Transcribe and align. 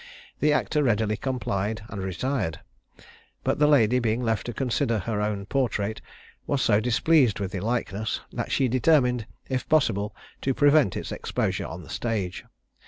The 0.39 0.51
actor 0.51 0.81
readily 0.81 1.15
complied, 1.15 1.83
and 1.87 2.01
retired; 2.01 2.61
but 3.43 3.59
the 3.59 3.67
lady 3.67 3.99
being 3.99 4.23
left 4.23 4.47
to 4.47 4.51
consider 4.53 4.97
her 4.97 5.21
own 5.21 5.45
portrait, 5.45 6.01
was 6.47 6.59
so 6.63 6.79
displeased 6.79 7.39
with 7.39 7.51
the 7.51 7.59
likeness, 7.59 8.19
that 8.33 8.51
she 8.51 8.67
determined, 8.67 9.27
if 9.47 9.69
possible, 9.69 10.15
to 10.41 10.55
prevent 10.55 10.97
its 10.97 11.11
exposure 11.11 11.67
on 11.67 11.83
the 11.83 11.89
stage. 11.91 12.43